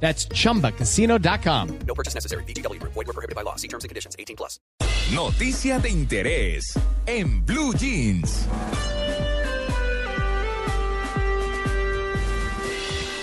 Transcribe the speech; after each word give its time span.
That's 0.00 0.28
chumbacasino.com. 0.28 1.78
No 1.86 1.94
purchase 1.94 2.14
necessary. 2.14 2.44
BGW. 2.44 2.80
Void 2.82 2.94
were 2.94 3.12
prohibited 3.12 3.34
by 3.34 3.42
law. 3.42 3.56
See 3.56 3.68
terms 3.68 3.84
and 3.84 3.88
conditions. 3.88 4.14
18 4.18 4.36
plus. 4.36 4.60
Noticia 5.14 5.78
de 5.78 5.88
interés 5.88 6.78
en 7.06 7.44
Blue 7.44 7.72
Jeans. 7.74 8.46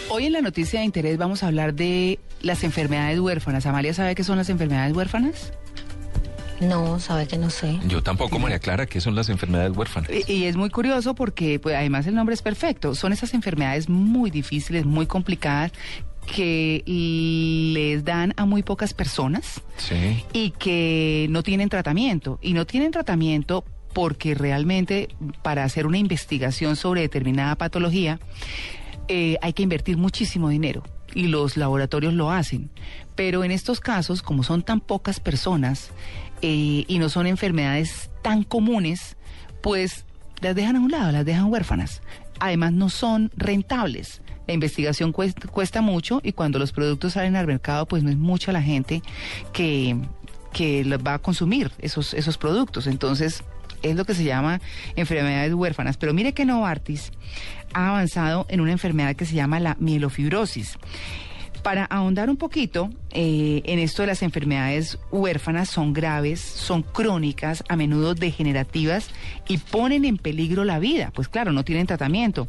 Hoy 0.09 0.27
en 0.27 0.33
la 0.33 0.41
noticia 0.41 0.79
de 0.79 0.85
interés 0.85 1.17
vamos 1.17 1.41
a 1.43 1.47
hablar 1.47 1.73
de 1.73 2.19
las 2.41 2.63
enfermedades 2.63 3.19
huérfanas. 3.19 3.65
Amalia, 3.65 3.93
¿sabe 3.93 4.13
qué 4.15 4.23
son 4.23 4.37
las 4.37 4.47
enfermedades 4.49 4.95
huérfanas? 4.95 5.51
No, 6.61 6.99
sabe 6.99 7.27
que 7.27 7.37
no 7.37 7.49
sé. 7.49 7.79
Yo 7.87 8.03
tampoco, 8.03 8.39
María 8.39 8.59
Clara, 8.59 8.85
¿qué 8.85 9.01
son 9.01 9.15
las 9.15 9.27
enfermedades 9.29 9.75
huérfanas? 9.75 10.11
Y, 10.27 10.31
y 10.31 10.45
es 10.45 10.55
muy 10.55 10.69
curioso 10.69 11.15
porque 11.15 11.59
pues, 11.59 11.75
además 11.75 12.05
el 12.07 12.15
nombre 12.15 12.35
es 12.35 12.41
perfecto. 12.41 12.95
Son 12.95 13.11
esas 13.11 13.33
enfermedades 13.33 13.89
muy 13.89 14.29
difíciles, 14.29 14.85
muy 14.85 15.07
complicadas 15.07 15.71
que 16.25 16.83
les 17.73 18.03
dan 18.03 18.33
a 18.37 18.45
muy 18.45 18.63
pocas 18.63 18.93
personas 18.93 19.61
Sí. 19.77 20.23
y 20.33 20.51
que 20.51 21.27
no 21.29 21.43
tienen 21.43 21.69
tratamiento. 21.69 22.39
Y 22.41 22.53
no 22.53 22.65
tienen 22.65 22.91
tratamiento 22.91 23.63
porque 23.93 24.33
realmente 24.33 25.09
para 25.43 25.63
hacer 25.63 25.85
una 25.85 25.97
investigación 25.99 26.75
sobre 26.75 27.01
determinada 27.01 27.55
patología 27.55 28.19
eh, 29.07 29.37
hay 29.41 29.53
que 29.53 29.61
invertir 29.63 29.97
muchísimo 29.97 30.49
dinero 30.49 30.81
y 31.13 31.27
los 31.27 31.57
laboratorios 31.57 32.13
lo 32.13 32.31
hacen. 32.31 32.69
Pero 33.15 33.43
en 33.43 33.51
estos 33.51 33.79
casos, 33.79 34.21
como 34.23 34.43
son 34.43 34.63
tan 34.63 34.79
pocas 34.79 35.19
personas 35.19 35.91
eh, 36.41 36.85
y 36.87 36.97
no 36.99 37.09
son 37.09 37.27
enfermedades 37.27 38.09
tan 38.23 38.43
comunes, 38.43 39.15
pues 39.61 40.05
las 40.41 40.55
dejan 40.55 40.75
a 40.77 40.79
un 40.79 40.89
lado, 40.91 41.11
las 41.11 41.25
dejan 41.25 41.45
huérfanas. 41.51 42.01
Además, 42.39 42.73
no 42.73 42.89
son 42.89 43.31
rentables. 43.35 44.21
La 44.47 44.53
investigación 44.53 45.11
cuesta, 45.11 45.47
cuesta 45.47 45.81
mucho 45.81 46.19
y 46.23 46.33
cuando 46.33 46.59
los 46.59 46.71
productos 46.71 47.13
salen 47.13 47.35
al 47.35 47.47
mercado, 47.47 47.85
pues 47.85 48.03
no 48.03 48.09
es 48.09 48.17
mucha 48.17 48.51
la 48.51 48.61
gente 48.61 49.01
que, 49.53 49.95
que 50.51 50.83
va 50.97 51.15
a 51.15 51.19
consumir 51.19 51.71
esos, 51.79 52.13
esos 52.13 52.37
productos. 52.37 52.87
Entonces, 52.87 53.43
es 53.83 53.95
lo 53.95 54.05
que 54.05 54.15
se 54.15 54.23
llama 54.23 54.61
enfermedades 54.95 55.53
huérfanas. 55.53 55.97
Pero 55.97 56.13
mire 56.13 56.33
que 56.33 56.45
Novartis 56.45 57.11
ha 57.73 57.89
avanzado 57.89 58.45
en 58.49 58.61
una 58.61 58.71
enfermedad 58.71 59.15
que 59.15 59.25
se 59.25 59.35
llama 59.35 59.59
la 59.59 59.77
mielofibrosis. 59.79 60.77
Para 61.63 61.85
ahondar 61.85 62.29
un 62.29 62.35
poquito 62.35 62.89
eh, 63.11 63.61
en 63.65 63.79
esto 63.79 64.03
de 64.03 64.07
las 64.07 64.21
enfermedades 64.21 64.99
huérfanas, 65.11 65.69
son 65.69 65.93
graves, 65.93 66.41
son 66.41 66.83
crónicas, 66.83 67.63
a 67.69 67.77
menudo 67.77 68.15
degenerativas 68.15 69.09
y 69.47 69.57
ponen 69.59 70.03
en 70.03 70.17
peligro 70.17 70.65
la 70.65 70.79
vida. 70.79 71.11
Pues 71.15 71.29
claro, 71.29 71.53
no 71.53 71.63
tienen 71.63 71.87
tratamiento. 71.87 72.47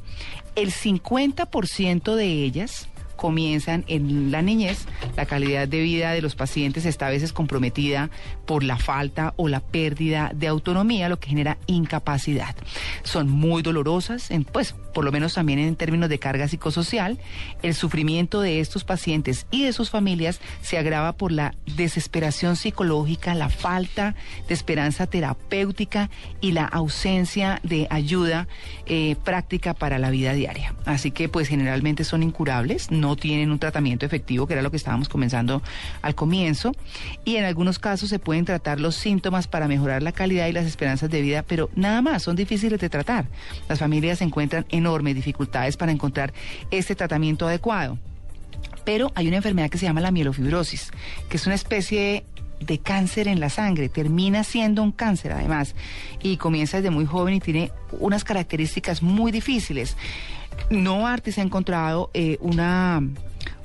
El 0.56 0.72
50% 0.72 2.16
de 2.16 2.26
ellas 2.26 2.88
comienzan 3.24 3.86
en 3.88 4.30
la 4.30 4.42
niñez. 4.42 4.84
La 5.16 5.24
calidad 5.24 5.66
de 5.66 5.80
vida 5.80 6.12
de 6.12 6.20
los 6.20 6.34
pacientes 6.34 6.84
está 6.84 7.06
a 7.06 7.10
veces 7.10 7.32
comprometida 7.32 8.10
por 8.44 8.62
la 8.62 8.76
falta 8.76 9.32
o 9.36 9.48
la 9.48 9.60
pérdida 9.60 10.30
de 10.34 10.46
autonomía, 10.46 11.08
lo 11.08 11.18
que 11.18 11.30
genera 11.30 11.56
incapacidad. 11.66 12.54
Son 13.02 13.30
muy 13.30 13.62
dolorosas, 13.62 14.28
pues 14.52 14.74
por 14.92 15.06
lo 15.06 15.10
menos 15.10 15.34
también 15.34 15.58
en 15.58 15.74
términos 15.74 16.10
de 16.10 16.18
carga 16.18 16.48
psicosocial. 16.48 17.18
El 17.62 17.74
sufrimiento 17.74 18.42
de 18.42 18.60
estos 18.60 18.84
pacientes 18.84 19.46
y 19.50 19.64
de 19.64 19.72
sus 19.72 19.88
familias 19.88 20.38
se 20.60 20.76
agrava 20.76 21.12
por 21.14 21.32
la 21.32 21.54
desesperación 21.76 22.56
psicológica, 22.56 23.34
la 23.34 23.48
falta 23.48 24.14
de 24.48 24.54
esperanza 24.54 25.06
terapéutica 25.06 26.10
y 26.42 26.52
la 26.52 26.66
ausencia 26.66 27.58
de 27.62 27.86
ayuda 27.88 28.48
eh, 28.84 29.16
práctica 29.24 29.72
para 29.72 29.98
la 29.98 30.10
vida 30.10 30.34
diaria. 30.34 30.74
Así 30.84 31.10
que 31.10 31.30
pues 31.30 31.48
generalmente 31.48 32.04
son 32.04 32.22
incurables, 32.22 32.90
no 32.90 33.13
tienen 33.16 33.50
un 33.50 33.58
tratamiento 33.58 34.06
efectivo, 34.06 34.46
que 34.46 34.54
era 34.54 34.62
lo 34.62 34.70
que 34.70 34.76
estábamos 34.76 35.08
comenzando 35.08 35.62
al 36.02 36.14
comienzo, 36.14 36.72
y 37.24 37.36
en 37.36 37.44
algunos 37.44 37.78
casos 37.78 38.08
se 38.08 38.18
pueden 38.18 38.44
tratar 38.44 38.80
los 38.80 38.94
síntomas 38.94 39.46
para 39.46 39.68
mejorar 39.68 40.02
la 40.02 40.12
calidad 40.12 40.46
y 40.46 40.52
las 40.52 40.66
esperanzas 40.66 41.10
de 41.10 41.20
vida, 41.22 41.42
pero 41.42 41.70
nada 41.74 42.02
más, 42.02 42.22
son 42.22 42.36
difíciles 42.36 42.80
de 42.80 42.88
tratar. 42.88 43.26
Las 43.68 43.78
familias 43.78 44.20
encuentran 44.20 44.66
enormes 44.70 45.14
dificultades 45.14 45.76
para 45.76 45.92
encontrar 45.92 46.32
este 46.70 46.94
tratamiento 46.94 47.46
adecuado. 47.46 47.98
Pero 48.84 49.12
hay 49.14 49.28
una 49.28 49.36
enfermedad 49.36 49.70
que 49.70 49.78
se 49.78 49.86
llama 49.86 50.00
la 50.00 50.10
mielofibrosis, 50.10 50.90
que 51.28 51.36
es 51.36 51.46
una 51.46 51.54
especie 51.54 52.24
de 52.60 52.78
cáncer 52.78 53.28
en 53.28 53.40
la 53.40 53.50
sangre, 53.50 53.88
termina 53.88 54.44
siendo 54.44 54.82
un 54.82 54.92
cáncer 54.92 55.32
además, 55.32 55.74
y 56.22 56.36
comienza 56.36 56.78
desde 56.78 56.90
muy 56.90 57.06
joven 57.06 57.34
y 57.34 57.40
tiene 57.40 57.72
unas 57.92 58.24
características 58.24 59.02
muy 59.02 59.32
difíciles. 59.32 59.96
Novartis 60.70 61.38
ha 61.38 61.42
encontrado 61.42 62.10
eh, 62.14 62.38
una 62.40 63.02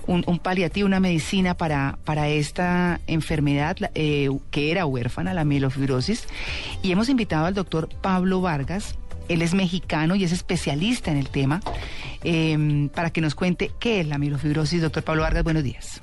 un, 0.09 0.39
paliativo, 0.39 0.87
una 0.87 0.99
medicina 0.99 1.55
para, 1.55 1.97
para 2.03 2.29
esta 2.29 2.99
enfermedad 3.07 3.77
eh, 3.93 4.29
que 4.49 4.71
era 4.71 4.85
huérfana, 4.85 5.33
la 5.33 5.45
mielofibrosis, 5.45 6.27
y 6.81 6.91
hemos 6.91 7.09
invitado 7.09 7.45
al 7.45 7.53
doctor 7.53 7.89
Pablo 8.01 8.41
Vargas. 8.41 8.97
Él 9.27 9.43
es 9.43 9.53
mexicano 9.53 10.15
y 10.15 10.23
es 10.23 10.31
especialista 10.31 11.11
en 11.11 11.17
el 11.17 11.29
tema, 11.29 11.61
eh, 12.23 12.89
para 12.95 13.11
que 13.11 13.21
nos 13.21 13.35
cuente 13.35 13.69
qué 13.79 14.01
es 14.01 14.07
la 14.07 14.17
mielofibrosis. 14.17 14.81
Doctor 14.81 15.03
Pablo 15.03 15.21
Vargas, 15.21 15.43
buenos 15.43 15.63
días. 15.63 16.01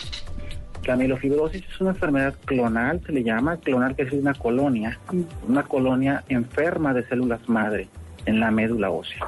La 0.86 0.94
mielofibrosis 0.94 1.64
es 1.68 1.80
una 1.80 1.90
enfermedad 1.90 2.36
clonal, 2.44 3.02
se 3.04 3.10
le 3.10 3.24
llama 3.24 3.56
clonal, 3.56 3.96
que 3.96 4.02
es 4.02 4.12
una 4.12 4.34
colonia, 4.34 5.00
una 5.48 5.64
colonia 5.64 6.22
enferma 6.28 6.94
de 6.94 7.04
células 7.08 7.48
madre 7.48 7.88
en 8.26 8.40
la 8.40 8.50
médula 8.50 8.90
ósea. 8.90 9.26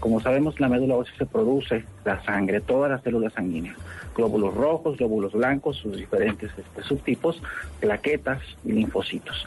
Como 0.00 0.20
sabemos, 0.20 0.60
la 0.60 0.68
médula 0.68 0.96
ósea 0.96 1.14
se 1.16 1.26
produce 1.26 1.84
la 2.04 2.22
sangre, 2.24 2.60
todas 2.60 2.90
las 2.90 3.02
células 3.02 3.32
sanguíneas, 3.32 3.76
glóbulos 4.14 4.54
rojos, 4.54 4.98
glóbulos 4.98 5.32
blancos, 5.32 5.76
sus 5.76 5.96
diferentes 5.96 6.50
este, 6.56 6.82
subtipos, 6.82 7.40
plaquetas 7.80 8.40
y 8.64 8.72
linfocitos. 8.72 9.44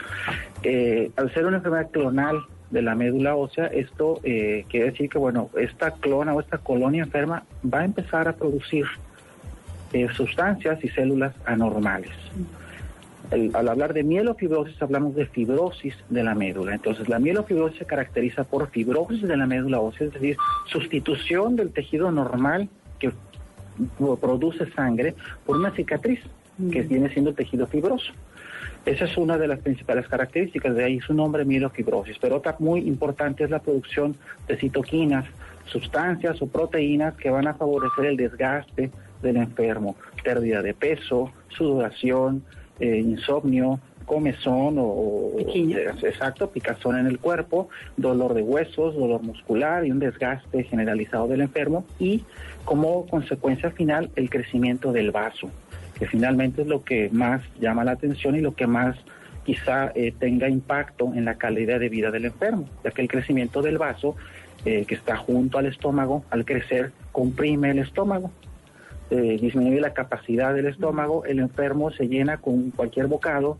Eh, 0.62 1.10
al 1.16 1.32
ser 1.32 1.46
una 1.46 1.58
enfermedad 1.58 1.90
clonal 1.90 2.40
de 2.70 2.82
la 2.82 2.94
médula 2.94 3.36
ósea, 3.36 3.66
esto 3.66 4.20
eh, 4.24 4.64
quiere 4.68 4.90
decir 4.90 5.08
que, 5.08 5.18
bueno, 5.18 5.50
esta 5.58 5.92
clona 5.92 6.34
o 6.34 6.40
esta 6.40 6.58
colonia 6.58 7.02
enferma 7.02 7.44
va 7.62 7.80
a 7.80 7.84
empezar 7.84 8.28
a 8.28 8.34
producir 8.34 8.86
eh, 9.92 10.08
sustancias 10.14 10.82
y 10.82 10.88
células 10.88 11.34
anormales. 11.44 12.12
El, 13.30 13.50
al 13.54 13.68
hablar 13.68 13.92
de 13.92 14.02
mielofibrosis 14.02 14.80
hablamos 14.80 15.14
de 15.14 15.26
fibrosis 15.26 15.94
de 16.08 16.22
la 16.22 16.34
médula. 16.34 16.74
Entonces 16.74 17.08
la 17.08 17.18
mielofibrosis 17.18 17.78
se 17.78 17.84
caracteriza 17.84 18.44
por 18.44 18.68
fibrosis 18.70 19.22
de 19.22 19.36
la 19.36 19.46
médula 19.46 19.80
ósea, 19.80 20.06
es 20.06 20.14
decir, 20.14 20.36
sustitución 20.66 21.56
del 21.56 21.72
tejido 21.72 22.10
normal 22.10 22.68
que 22.98 23.12
produce 24.20 24.70
sangre 24.72 25.14
por 25.44 25.56
una 25.56 25.70
cicatriz 25.72 26.20
que 26.72 26.82
viene 26.82 27.08
siendo 27.10 27.32
tejido 27.34 27.66
fibroso. 27.66 28.12
Esa 28.84 29.04
es 29.04 29.16
una 29.16 29.36
de 29.36 29.48
las 29.48 29.60
principales 29.60 30.08
características, 30.08 30.74
de 30.74 30.84
ahí 30.84 31.00
su 31.00 31.12
nombre 31.12 31.44
mielofibrosis. 31.44 32.18
Pero 32.18 32.36
otra 32.36 32.56
muy 32.58 32.80
importante 32.80 33.44
es 33.44 33.50
la 33.50 33.58
producción 33.58 34.16
de 34.46 34.56
citoquinas, 34.56 35.26
sustancias 35.66 36.40
o 36.40 36.46
proteínas 36.46 37.14
que 37.16 37.30
van 37.30 37.46
a 37.46 37.54
favorecer 37.54 38.06
el 38.06 38.16
desgaste 38.16 38.90
del 39.22 39.36
enfermo, 39.36 39.96
pérdida 40.24 40.62
de 40.62 40.74
peso, 40.74 41.30
sudoración, 41.48 42.42
eh, 42.80 42.98
insomnio, 42.98 43.80
comezón 44.08 44.76
o, 44.78 45.32
Piquiña. 45.36 45.78
exacto, 46.02 46.50
picazón 46.50 46.98
en 46.98 47.06
el 47.06 47.18
cuerpo, 47.20 47.68
dolor 47.96 48.34
de 48.34 48.42
huesos, 48.42 48.96
dolor 48.96 49.22
muscular 49.22 49.84
y 49.86 49.90
un 49.90 50.00
desgaste 50.00 50.64
generalizado 50.64 51.28
del 51.28 51.42
enfermo 51.42 51.84
y 51.98 52.24
como 52.64 53.06
consecuencia 53.06 53.70
final 53.70 54.10
el 54.16 54.30
crecimiento 54.30 54.92
del 54.92 55.10
vaso, 55.10 55.50
que 55.98 56.06
finalmente 56.06 56.62
es 56.62 56.68
lo 56.68 56.82
que 56.82 57.10
más 57.12 57.42
llama 57.60 57.84
la 57.84 57.92
atención 57.92 58.34
y 58.34 58.40
lo 58.40 58.54
que 58.54 58.66
más 58.66 58.96
quizá 59.44 59.92
eh, 59.94 60.12
tenga 60.18 60.48
impacto 60.48 61.12
en 61.14 61.24
la 61.24 61.36
calidad 61.36 61.78
de 61.78 61.88
vida 61.88 62.10
del 62.10 62.24
enfermo, 62.24 62.68
ya 62.84 62.90
que 62.90 63.02
el 63.02 63.08
crecimiento 63.08 63.62
del 63.62 63.78
vaso 63.78 64.16
eh, 64.64 64.84
que 64.86 64.94
está 64.94 65.16
junto 65.16 65.58
al 65.58 65.66
estómago, 65.66 66.24
al 66.30 66.44
crecer, 66.44 66.92
comprime 67.12 67.70
el 67.70 67.78
estómago 67.78 68.32
eh, 69.10 69.38
disminuye 69.40 69.80
la 69.80 69.94
capacidad 69.94 70.54
del 70.54 70.66
estómago, 70.66 71.24
el 71.24 71.38
enfermo 71.38 71.90
se 71.90 72.08
llena 72.08 72.38
con 72.38 72.70
cualquier 72.70 73.06
bocado, 73.06 73.58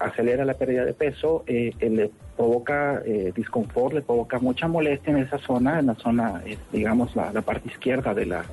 acelera 0.00 0.44
la 0.44 0.54
pérdida 0.54 0.84
de 0.84 0.94
peso, 0.94 1.44
eh, 1.46 1.72
eh, 1.78 1.90
le 1.90 2.10
provoca 2.36 3.02
eh, 3.04 3.32
disconfort, 3.34 3.94
le 3.94 4.02
provoca 4.02 4.38
mucha 4.38 4.66
molestia 4.66 5.12
en 5.12 5.18
esa 5.18 5.38
zona, 5.38 5.78
en 5.78 5.86
la 5.86 5.94
zona, 5.94 6.42
digamos, 6.72 7.14
la, 7.14 7.32
la, 7.32 7.42
parte 7.42 7.68
izquierda 7.68 8.14
de 8.14 8.26
la, 8.26 8.44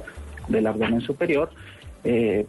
del 0.48 0.68
abdomen 0.68 1.02
superior. 1.02 1.50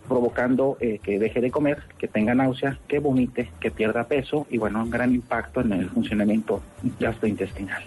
provocando 0.06 0.76
que 0.78 1.18
deje 1.18 1.40
de 1.40 1.50
comer, 1.50 1.78
que 1.98 2.06
tenga 2.06 2.32
náusea, 2.32 2.78
que 2.86 3.00
vomite, 3.00 3.50
que 3.58 3.72
pierda 3.72 4.04
peso 4.04 4.46
y 4.50 4.58
bueno, 4.58 4.84
un 4.84 4.90
gran 4.90 5.12
impacto 5.12 5.60
en 5.62 5.72
el 5.72 5.88
funcionamiento 5.90 6.62
gastrointestinal. 7.00 7.82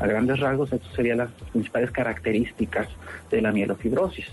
A 0.00 0.06
grandes 0.06 0.38
rasgos, 0.38 0.70
estas 0.72 0.92
serían 0.94 1.18
las 1.18 1.30
principales 1.52 1.90
características 1.92 2.88
de 3.30 3.40
la 3.40 3.52
mielofibrosis. 3.52 4.26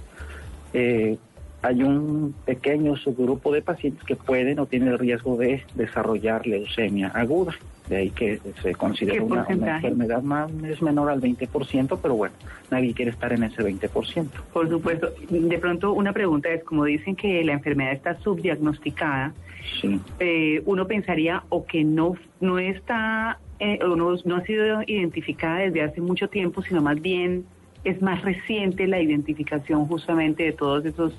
Eh, 0.76 1.18
hay 1.62 1.82
un 1.82 2.36
pequeño 2.46 2.96
subgrupo 2.96 3.52
de 3.52 3.62
pacientes 3.62 4.04
que 4.04 4.16
pueden 4.16 4.60
o 4.60 4.68
tienen 4.68 4.90
el 4.90 5.00
riesgo 5.00 5.36
de 5.36 5.64
desarrollar 5.74 6.46
leucemia 6.46 7.08
aguda. 7.08 7.56
De 7.90 7.98
ahí 7.98 8.10
que 8.12 8.40
se 8.62 8.74
considera 8.74 9.18
¿Qué 9.18 9.24
una, 9.24 9.46
enfermedad 9.48 10.22
más, 10.22 10.52
es 10.64 10.82
menor 10.82 11.10
al 11.10 11.22
20%, 11.22 12.00
pero 12.02 12.16
bueno, 12.16 12.36
nadie 12.72 12.94
quiere 12.94 13.12
estar 13.12 13.32
en 13.32 13.44
ese 13.44 13.64
20%. 13.64 14.28
Por 14.54 14.70
supuesto. 14.70 15.12
De 15.30 15.58
pronto, 15.60 15.94
una 15.94 16.12
pregunta 16.12 16.50
es, 16.50 16.64
como 16.64 16.86
dicen 16.86 17.16
que 17.16 17.44
la 17.44 17.54
enfermedad 17.54 17.94
está 17.94 18.18
subdiagnosticada, 18.20 19.34
Sí. 19.82 20.00
eh, 20.20 20.62
uno 20.66 20.86
pensaría 20.88 21.44
o 21.50 21.66
que 21.66 21.84
no, 21.84 22.16
no 22.40 22.60
está, 22.60 23.40
eh, 23.60 23.80
o 23.84 23.96
no, 23.96 24.16
no 24.24 24.36
ha 24.36 24.42
sido 24.44 24.82
identificada 24.86 25.60
desde 25.60 25.82
hace 25.82 26.02
mucho 26.02 26.28
tiempo, 26.28 26.62
sino 26.62 26.82
más 26.82 27.02
bien 27.02 27.46
es 27.86 28.02
más 28.02 28.22
reciente 28.24 28.88
la 28.88 29.00
identificación 29.00 29.86
justamente 29.88 30.44
de 30.44 30.52
todos 30.52 30.84
esos 30.86 31.14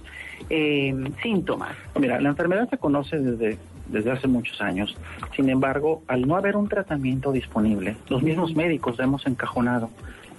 eh, 0.51 0.95
síntomas. 1.23 1.75
Mira, 1.99 2.21
la 2.21 2.29
enfermedad 2.29 2.69
se 2.69 2.77
conoce 2.77 3.19
desde, 3.19 3.57
desde 3.89 4.11
hace 4.11 4.27
muchos 4.29 4.61
años. 4.61 4.95
Sin 5.35 5.49
embargo, 5.49 6.03
al 6.09 6.27
no 6.27 6.37
haber 6.37 6.57
un 6.57 6.69
tratamiento 6.69 7.33
disponible, 7.33 7.97
los 8.09 8.23
mismos 8.23 8.55
médicos 8.55 8.99
hemos 9.01 9.27
encajonado 9.27 9.91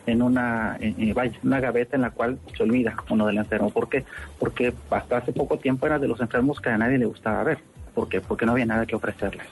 en 0.06 0.22
una, 0.22 0.78
en- 0.80 0.96
en- 1.02 1.14
vaya, 1.14 1.34
una 1.44 1.60
gaveta 1.60 1.96
en 1.96 2.02
la 2.04 2.12
cual 2.12 2.38
se 2.56 2.64
olvida 2.64 2.96
uno 3.10 3.26
del 3.26 3.38
enfermo. 3.38 3.72
¿Por 3.72 3.90
qué? 3.90 4.04
Porque 4.38 4.74
hasta 4.92 5.18
hace 5.18 5.32
poco 5.34 5.58
tiempo 5.58 5.86
era 5.86 5.98
de 5.98 6.08
los 6.08 6.20
enfermos 6.22 6.60
que 6.62 6.70
a 6.70 6.78
nadie 6.78 6.98
le 6.98 7.06
gustaba 7.06 7.44
ver. 7.44 7.58
¿Por 7.96 8.08
qué? 8.10 8.22
Porque 8.22 8.46
no 8.46 8.52
había 8.52 8.66
nada 8.68 8.86
que 8.86 8.96
ofrecerles, 8.96 9.48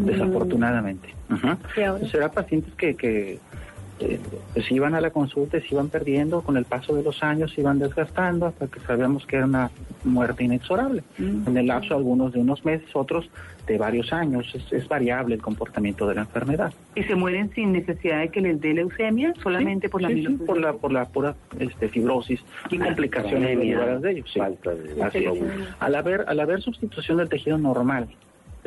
desafortunadamente. 0.00 1.08
Ujú. 1.30 1.46
¿Y 1.76 1.80
ahora? 1.82 1.94
Entonces, 1.96 2.14
eran 2.14 2.30
pacientes 2.30 2.72
que, 2.74 2.94
que 2.94 3.38
eh, 4.00 4.20
pues 4.54 4.70
iban 4.70 4.94
a 4.94 5.00
la 5.00 5.10
consulta 5.10 5.58
y 5.58 5.62
se 5.62 5.74
iban 5.74 5.88
perdiendo 5.88 6.42
con 6.42 6.56
el 6.56 6.64
paso 6.64 6.94
de 6.94 7.02
los 7.02 7.22
años, 7.22 7.52
se 7.52 7.60
iban 7.60 7.78
desgastando 7.78 8.46
hasta 8.46 8.66
que 8.68 8.80
sabíamos 8.80 9.26
que 9.26 9.36
era 9.36 9.46
una 9.46 9.70
muerte 10.04 10.44
inexorable. 10.44 11.02
En 11.18 11.56
el 11.56 11.66
lapso 11.66 11.94
algunos 11.94 12.32
de 12.32 12.40
unos 12.40 12.64
meses, 12.64 12.88
otros 12.94 13.28
de 13.66 13.78
varios 13.78 14.12
años. 14.12 14.50
Es, 14.54 14.72
es 14.72 14.88
variable 14.88 15.34
el 15.34 15.42
comportamiento 15.42 16.08
de 16.08 16.14
la 16.16 16.22
enfermedad. 16.22 16.72
¿Y 16.94 17.02
se 17.04 17.14
mueren 17.14 17.50
sin 17.54 17.72
necesidad 17.72 18.20
de 18.20 18.30
que 18.30 18.40
les 18.40 18.60
dé 18.60 18.74
leucemia? 18.74 19.34
Solamente 19.42 19.86
Sí, 19.86 19.90
por 19.90 20.02
la 20.02 20.08
sí, 20.08 20.26
sí, 20.26 20.34
por 20.46 20.58
la 20.58 20.72
por 20.72 20.92
la 20.92 21.04
pura 21.04 21.36
este, 21.58 21.88
fibrosis 21.88 22.40
y 22.70 22.78
complicaciones 22.78 23.44
anemia, 23.44 23.78
derivadas 23.78 24.02
de 24.02 24.10
ello. 24.12 24.24
sí. 24.26 24.38
falta 24.38 24.74
de 24.74 25.02
Así. 25.02 25.24
Al 25.78 25.94
haber 25.94 26.24
al 26.26 26.40
haber 26.40 26.62
sustitución 26.62 27.18
del 27.18 27.28
tejido 27.28 27.58
normal 27.58 28.08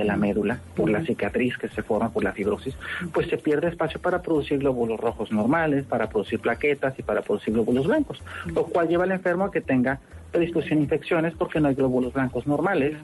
de 0.02 0.08
la 0.08 0.18
médula 0.18 0.60
por 0.76 0.90
la 0.90 1.02
cicatriz 1.06 1.58
que 1.58 1.68
se 1.70 1.84
forma 1.84 2.10
por 2.10 2.24
la 2.24 2.32
fibrosis, 2.34 2.76
pues 3.14 3.28
se 3.30 3.38
pierde 3.38 3.68
espacio 3.70 4.00
para 4.02 4.22
producir 4.22 4.60
glóbulos 4.60 5.00
rojos 5.00 5.32
normales, 5.32 5.86
para 5.86 6.10
producir 6.10 6.40
plaquetas 6.40 6.98
y 7.00 7.04
para 7.04 7.22
producir 7.22 7.54
glóbulos 7.54 7.86
blancos, 7.88 8.22
lo 8.54 8.66
cual 8.66 8.88
lleva 8.88 9.04
al 9.04 9.12
enfermo 9.12 9.46
a 9.46 9.52
que 9.52 9.62
tenga 9.62 10.00
predisposición 10.32 10.80
a 10.80 10.82
infecciones 10.84 11.34
porque 11.38 11.60
no 11.60 11.68
hay 11.68 11.76
glóbulos 11.76 12.14
blancos 12.14 12.48
normales, 12.48 12.96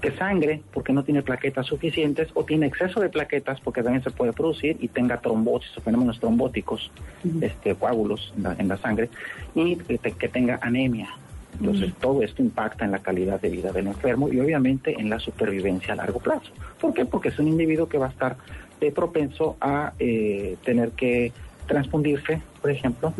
que 0.00 0.12
sangre 0.12 0.62
porque 0.72 0.92
no 0.92 1.02
tiene 1.02 1.22
plaquetas 1.22 1.66
suficientes 1.66 2.28
o 2.34 2.44
tiene 2.44 2.66
exceso 2.66 3.00
de 3.00 3.08
plaquetas 3.08 3.60
porque 3.60 3.82
también 3.82 4.02
se 4.04 4.10
puede 4.10 4.32
producir 4.32 4.76
y 4.80 4.88
tenga 4.88 5.20
trombosis 5.20 5.76
o 5.76 5.80
fenómenos 5.80 6.20
trombóticos, 6.20 6.90
este, 7.40 7.74
coágulos 7.74 8.32
en 8.36 8.42
la, 8.44 8.56
en 8.58 8.68
la 8.68 8.76
sangre 8.76 9.08
y 9.54 9.76
que, 9.76 9.98
te- 9.98 10.12
que 10.12 10.28
tenga 10.28 10.58
anemia. 10.62 11.08
Entonces, 11.58 11.92
todo 12.00 12.22
esto 12.22 12.42
impacta 12.42 12.84
en 12.84 12.92
la 12.92 12.98
calidad 12.98 13.40
de 13.40 13.50
vida 13.50 13.72
del 13.72 13.88
enfermo 13.88 14.28
y 14.28 14.40
obviamente 14.40 14.94
en 14.98 15.10
la 15.10 15.18
supervivencia 15.18 15.94
a 15.94 15.96
largo 15.96 16.20
plazo. 16.20 16.52
¿Por 16.80 16.92
qué? 16.94 17.04
Porque 17.04 17.28
es 17.28 17.38
un 17.38 17.48
individuo 17.48 17.88
que 17.88 17.98
va 17.98 18.06
a 18.06 18.10
estar 18.10 18.36
eh, 18.80 18.92
propenso 18.92 19.56
a 19.60 19.92
eh, 19.98 20.56
tener 20.64 20.90
que 20.90 21.32
transfundirse, 21.66 22.40
por 22.60 22.70
ejemplo, 22.70 23.12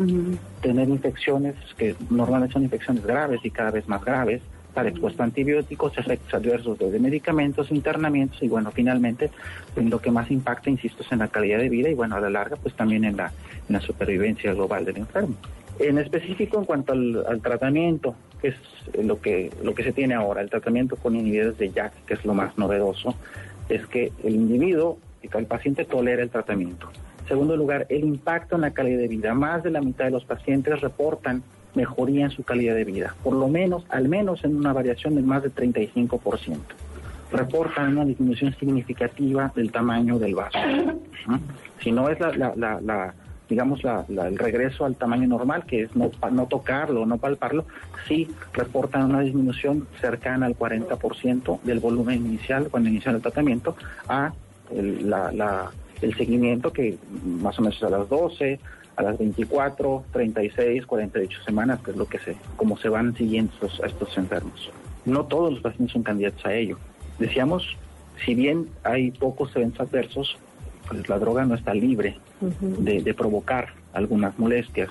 tener 0.61 0.87
infecciones 0.87 1.55
que 1.77 1.95
normalmente 2.09 2.53
son 2.53 2.63
infecciones 2.63 3.05
graves 3.05 3.41
y 3.43 3.49
cada 3.49 3.71
vez 3.71 3.87
más 3.87 4.03
graves, 4.03 4.41
estar 4.69 4.87
expuesto 4.87 5.23
a 5.23 5.25
antibióticos, 5.25 5.97
efectos 5.97 6.33
adversos 6.33 6.77
de 6.77 6.99
medicamentos, 6.99 7.71
internamientos 7.71 8.41
y 8.43 8.47
bueno, 8.47 8.71
finalmente 8.71 9.31
en 9.75 9.89
lo 9.89 9.99
que 9.99 10.11
más 10.11 10.29
impacta, 10.29 10.69
insisto, 10.69 11.03
es 11.03 11.11
en 11.11 11.19
la 11.19 11.27
calidad 11.27 11.57
de 11.57 11.69
vida 11.69 11.89
y 11.89 11.93
bueno, 11.93 12.15
a 12.15 12.21
la 12.21 12.29
larga 12.29 12.55
pues 12.57 12.75
también 12.75 13.03
en 13.03 13.17
la, 13.17 13.31
en 13.67 13.73
la 13.73 13.81
supervivencia 13.81 14.53
global 14.53 14.85
del 14.85 14.97
enfermo. 14.97 15.35
En 15.79 15.97
específico 15.97 16.59
en 16.59 16.65
cuanto 16.65 16.93
al, 16.93 17.25
al 17.27 17.41
tratamiento, 17.41 18.15
que 18.41 18.49
es 18.49 18.55
lo 19.03 19.19
que, 19.21 19.51
lo 19.63 19.73
que 19.75 19.83
se 19.83 19.91
tiene 19.93 20.13
ahora, 20.13 20.41
el 20.41 20.49
tratamiento 20.49 20.95
con 20.95 21.15
inhibidores 21.15 21.57
de 21.57 21.71
JAK, 21.71 22.05
que 22.05 22.13
es 22.15 22.25
lo 22.25 22.33
más 22.33 22.57
novedoso, 22.57 23.15
es 23.69 23.85
que 23.87 24.11
el 24.23 24.35
individuo, 24.35 24.97
el 25.21 25.45
paciente 25.45 25.83
tolera 25.85 26.23
el 26.23 26.29
tratamiento. 26.29 26.89
En 27.21 27.27
segundo 27.27 27.57
lugar, 27.57 27.85
el 27.89 28.05
impacto 28.05 28.55
en 28.55 28.61
la 28.61 28.71
calidad 28.71 28.99
de 28.99 29.07
vida. 29.09 29.33
Más 29.33 29.61
de 29.63 29.71
la 29.71 29.81
mitad 29.81 30.05
de 30.05 30.11
los 30.11 30.23
pacientes 30.23 30.79
reportan 30.79 31.43
mejoría 31.75 32.25
en 32.25 32.31
su 32.31 32.43
calidad 32.43 32.73
de 32.75 32.85
vida, 32.85 33.13
por 33.23 33.33
lo 33.35 33.47
menos, 33.49 33.83
al 33.89 34.07
menos 34.07 34.43
en 34.45 34.55
una 34.55 34.71
variación 34.73 35.15
de 35.15 35.21
más 35.21 35.43
de 35.43 35.51
35%. 35.51 36.57
Reportan 37.31 37.91
una 37.91 38.05
disminución 38.05 38.55
significativa 38.55 39.51
del 39.53 39.71
tamaño 39.71 40.17
del 40.17 40.33
vaso. 40.35 40.57
Si 41.81 41.91
no 41.91 42.07
es 42.09 42.17
la, 42.21 42.31
la- 42.37 42.53
la- 42.55 42.79
la, 42.81 43.13
digamos, 43.49 43.83
la- 43.83 44.05
la- 44.09 44.27
el 44.27 44.37
regreso 44.37 44.85
al 44.85 44.95
tamaño 44.95 45.27
normal, 45.27 45.63
que 45.65 45.83
es 45.83 45.95
no, 45.95 46.11
no 46.31 46.45
tocarlo, 46.47 47.05
no 47.05 47.17
palparlo, 47.17 47.65
sí 48.07 48.27
reportan 48.53 49.05
una 49.05 49.21
disminución 49.21 49.87
cercana 50.01 50.45
al 50.45 50.55
40% 50.55 51.59
del 51.63 51.79
volumen 51.79 52.25
inicial 52.25 52.67
cuando 52.69 52.89
inició 52.89 53.11
el 53.11 53.21
tratamiento 53.21 53.75
a 54.07 54.33
el, 54.75 55.09
la- 55.09 55.31
la- 55.31 55.71
el 56.01 56.15
seguimiento 56.15 56.71
que 56.73 56.97
más 57.41 57.57
o 57.57 57.61
menos 57.61 57.81
a 57.83 57.89
las 57.89 58.07
12, 58.09 58.59
a 58.97 59.01
las 59.03 59.17
24, 59.17 60.03
36, 60.11 60.85
48 60.85 61.43
semanas, 61.43 61.79
que 61.81 61.91
es 61.91 61.97
lo 61.97 62.05
que 62.05 62.19
se, 62.19 62.35
como 62.55 62.77
se 62.77 62.89
van 62.89 63.15
siguiendo 63.15 63.51
estos, 63.53 63.79
a 63.81 63.87
estos 63.87 64.17
enfermos. 64.17 64.69
No 65.05 65.25
todos 65.25 65.53
los 65.53 65.61
pacientes 65.61 65.93
son 65.93 66.03
candidatos 66.03 66.45
a 66.45 66.53
ello. 66.53 66.77
Decíamos, 67.17 67.77
si 68.25 68.35
bien 68.35 68.67
hay 68.83 69.11
pocos 69.11 69.55
eventos 69.55 69.87
adversos, 69.87 70.37
pues 70.87 71.07
la 71.09 71.19
droga 71.19 71.45
no 71.45 71.55
está 71.55 71.73
libre 71.73 72.17
de, 72.61 73.01
de 73.01 73.13
provocar 73.13 73.69
algunas 73.93 74.37
molestias. 74.39 74.89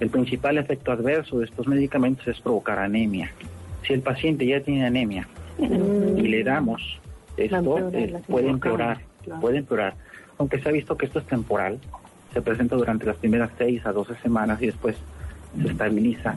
El 0.00 0.10
principal 0.10 0.58
efecto 0.58 0.92
adverso 0.92 1.38
de 1.38 1.44
estos 1.46 1.66
medicamentos 1.66 2.26
es 2.26 2.40
provocar 2.40 2.78
anemia. 2.78 3.30
Si 3.86 3.92
el 3.92 4.00
paciente 4.00 4.46
ya 4.46 4.60
tiene 4.60 4.86
anemia 4.86 5.28
y 5.58 6.22
le 6.28 6.42
damos 6.44 6.98
esto, 7.36 7.90
eh, 7.92 8.20
puede 8.26 8.48
empeorar, 8.48 9.00
Claro. 9.22 9.40
puede 9.40 9.58
empeorar. 9.58 9.94
Aunque 10.38 10.60
se 10.60 10.68
ha 10.68 10.72
visto 10.72 10.96
que 10.96 11.06
esto 11.06 11.20
es 11.20 11.26
temporal, 11.26 11.78
se 12.32 12.42
presenta 12.42 12.74
durante 12.76 13.06
las 13.06 13.16
primeras 13.16 13.50
6 13.58 13.86
a 13.86 13.92
12 13.92 14.14
semanas 14.22 14.60
y 14.60 14.66
después 14.66 14.96
se 15.60 15.68
estabiliza 15.68 16.34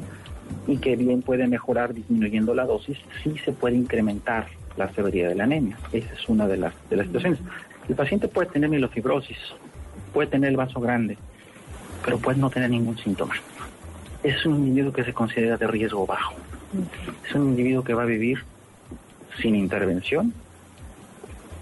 y 0.68 0.78
que 0.78 0.96
bien 0.96 1.22
puede 1.24 1.48
mejorar 1.48 1.94
disminuyendo 1.94 2.54
la 2.54 2.66
dosis, 2.66 2.98
sí 3.24 3.36
se 3.44 3.52
puede 3.52 3.76
incrementar 3.78 4.48
la 4.78 4.92
severidad 4.94 5.30
de 5.30 5.36
la 5.36 5.44
anemia. 5.46 5.78
Esa 5.92 6.14
es 6.14 6.28
una 6.28 6.48
de 6.48 6.58
las, 6.58 6.74
de 6.90 6.98
las 6.98 7.08
situaciones. 7.08 7.40
El 7.88 7.96
paciente 7.96 8.28
puede 8.28 8.50
tener 8.50 8.70
mielofibrosis, 8.70 9.38
puede 10.14 10.28
tener 10.28 10.50
el 10.50 10.58
vaso 10.58 10.80
grande, 10.80 11.18
pero 12.04 12.18
puede 12.18 12.38
no 12.38 12.50
tener 12.50 12.70
ningún 12.70 12.98
síntoma. 12.98 13.36
Es 14.24 14.46
un 14.46 14.56
individuo 14.56 14.92
que 14.92 15.04
se 15.04 15.14
considera 15.14 15.58
de 15.58 15.68
riesgo 15.68 16.06
bajo. 16.06 16.34
Es 17.28 17.36
un 17.36 17.50
individuo 17.50 17.84
que 17.84 17.94
va 17.94 18.04
a 18.04 18.06
vivir 18.06 18.44
sin 19.42 19.56
intervención 19.56 20.34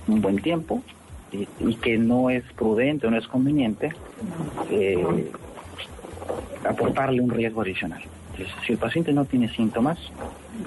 un 0.07 0.21
buen 0.21 0.37
tiempo 0.37 0.83
y, 1.31 1.75
que 1.75 1.97
no 1.97 2.29
es 2.29 2.43
prudente 2.53 3.07
o 3.07 3.11
no 3.11 3.17
es 3.17 3.27
conveniente 3.27 3.91
eh, 4.69 5.31
aportarle 6.67 7.21
un 7.21 7.29
riesgo 7.29 7.61
adicional. 7.61 8.01
Si 8.65 8.73
el 8.73 8.77
paciente 8.77 9.13
no 9.13 9.25
tiene 9.25 9.49
síntomas, 9.49 9.97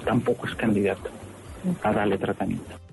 tampoco 0.05 0.47
es 0.47 0.55
candidato 0.55 1.09
a 1.83 1.93
darle 1.93 2.17
tratamiento. 2.17 2.86